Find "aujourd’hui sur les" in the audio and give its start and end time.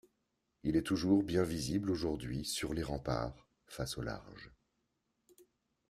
1.91-2.81